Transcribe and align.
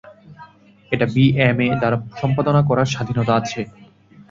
এটা 0.91 1.05
বিএমএ 1.13 1.67
দ্বারা 1.79 1.97
সম্পাদনা 2.21 2.61
করার 2.69 2.91
স্বাধীনতা 2.93 3.33
আছে। 3.39 3.61